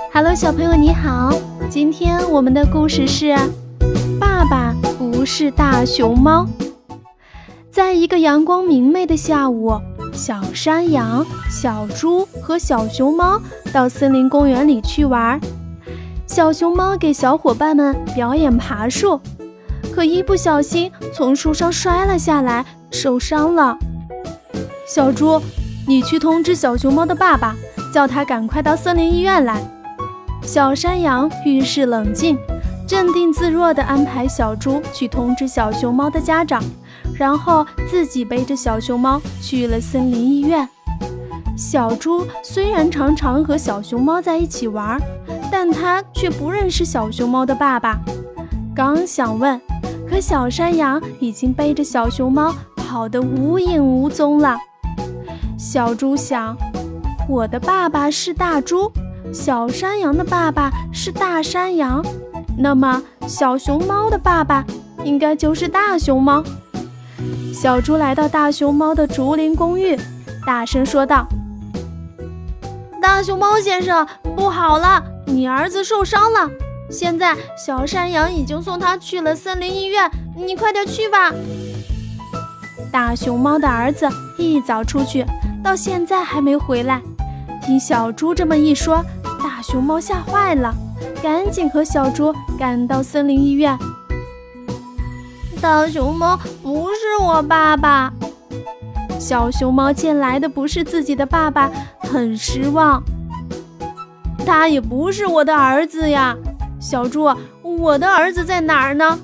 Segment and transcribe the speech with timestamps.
[0.00, 1.30] Hello，小朋友你好，
[1.68, 3.26] 今天我们的故事是
[4.18, 6.46] 《爸爸不是大熊猫》。
[7.70, 9.76] 在一个阳光明媚的下午，
[10.12, 13.40] 小山羊、小猪和小熊猫
[13.72, 15.38] 到森林公园里去玩。
[16.26, 19.20] 小熊猫给小伙伴们表演爬树，
[19.92, 23.76] 可一不小心从树上摔了下来，受伤了。
[24.86, 25.42] 小猪，
[25.86, 27.56] 你去通知小熊猫的爸爸，
[27.92, 29.60] 叫他赶快到森林医院来。
[30.48, 32.38] 小山羊遇事冷静，
[32.86, 36.64] 镇定自若地安排小猪去通知小熊猫的家长，
[37.18, 40.66] 然后自己背着小熊猫去了森林医院。
[41.54, 44.98] 小猪虽然常常和小熊猫在一起玩，
[45.52, 48.00] 但它却不认识小熊猫的爸爸。
[48.74, 49.60] 刚想问，
[50.08, 54.56] 可小山羊已经背着小熊猫跑得无影无踪了。
[55.58, 56.56] 小猪想，
[57.28, 58.90] 我的爸爸是大猪。
[59.32, 62.04] 小山羊的爸爸是大山羊，
[62.56, 64.64] 那么小熊猫的爸爸
[65.04, 66.42] 应该就是大熊猫。
[67.52, 69.98] 小猪来到大熊猫的竹林公寓，
[70.46, 71.26] 大声说道
[73.02, 76.48] ：“大熊猫先生，不好了，你儿子受伤了。
[76.90, 81.32] 现在小山羊已经送他去了森林医院，你快点去吧。”
[82.90, 85.24] 大熊猫的儿子一早出去，
[85.62, 87.02] 到现在还没回来。
[87.60, 89.04] 听小猪这么一说，
[89.70, 90.74] 熊猫吓坏了，
[91.22, 93.78] 赶紧和小猪赶到森林医院。
[95.60, 98.10] 大熊猫不是我爸爸。
[99.18, 103.02] 小熊猫见来的不是自己的爸爸，很失望。
[104.46, 106.34] 他也不是我的儿子呀，
[106.80, 107.28] 小猪，
[107.60, 109.18] 我的儿子在哪儿呢？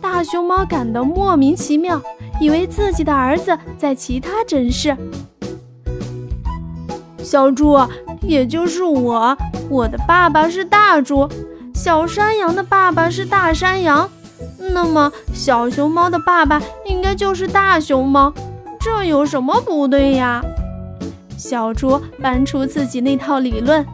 [0.00, 2.02] 大熊猫感到莫名其妙，
[2.40, 4.96] 以为自己的儿子在其他诊室。
[7.22, 7.78] 小猪，
[8.26, 9.36] 也就是我，
[9.68, 11.28] 我的爸爸是大猪，
[11.74, 14.08] 小山羊的爸爸是大山羊，
[14.72, 18.32] 那么小熊猫的爸爸应该就是大熊猫，
[18.80, 20.42] 这有什么不对呀？
[21.36, 23.84] 小猪搬出自己那套理论，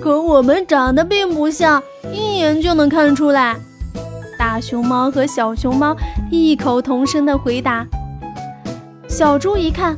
[0.00, 1.82] 可我们长得并不像，
[2.12, 3.56] 一眼就能看出来。
[4.38, 5.96] 大熊猫和小熊猫
[6.30, 7.86] 异口同声地回答。
[9.08, 9.96] 小猪一看。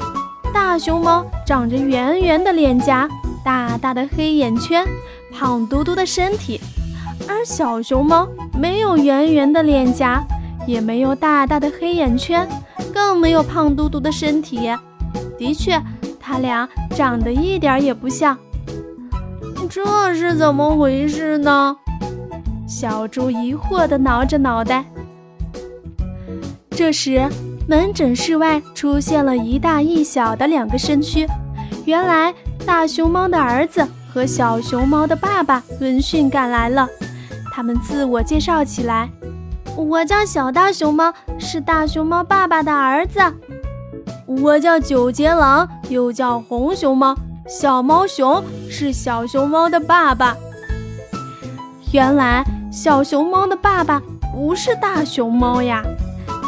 [0.53, 3.09] 大熊猫长着圆圆的脸颊，
[3.45, 4.87] 大大的黑眼圈，
[5.33, 6.61] 胖嘟嘟的身体；
[7.29, 10.23] 而小熊猫没有圆圆的脸颊，
[10.67, 12.47] 也没有大大的黑眼圈，
[12.93, 14.71] 更没有胖嘟嘟的身体。
[15.39, 15.83] 的确，
[16.21, 18.37] 它俩长得一点也不像。
[19.69, 21.77] 这是怎么回事呢？
[22.69, 24.85] 小猪疑惑地挠着脑袋。
[26.71, 27.27] 这时。
[27.69, 31.27] 门诊室外出现了一大一小的两个身躯，
[31.85, 32.33] 原来
[32.65, 36.89] 大熊猫的儿子和小熊猫的爸爸闻讯赶来了。
[37.53, 39.11] 他们自我介绍起来
[39.77, 43.19] ：“我叫小大熊猫，是大熊猫爸爸的儿子。
[44.27, 47.17] 我叫九节狼，又叫红熊猫，
[47.49, 50.37] 小猫熊是小熊猫的爸爸。”
[51.93, 54.01] 原来小熊猫的爸爸
[54.33, 55.83] 不是大熊猫呀。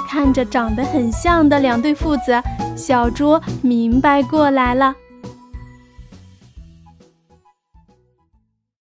[0.08, 2.42] 看着长得很像的两对父子，
[2.74, 4.94] 小猪明白过来了。